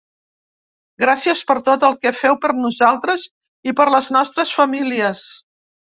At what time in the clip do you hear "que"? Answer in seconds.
2.05-2.13